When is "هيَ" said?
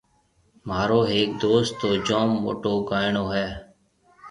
3.35-3.47